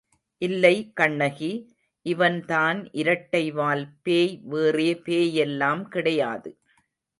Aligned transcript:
இல்லை 0.41 0.75
கண்ணகி, 0.93 1.49
இவன் 2.05 2.39
தான் 2.45 2.79
இரட்டைவால் 2.93 3.85
பேய் 4.01 4.33
வேறே 4.45 4.91
பேயெல்லாம் 5.05 5.85
கிடையாது. 5.87 6.51